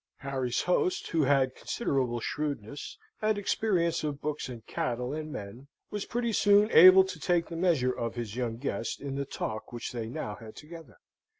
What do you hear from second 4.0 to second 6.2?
of books, and cattle, and men, was